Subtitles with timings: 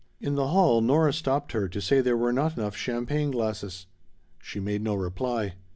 [0.19, 3.85] In the hall Nora stopped her to say there were not enough champagne glasses.
[4.41, 5.53] She made no reply.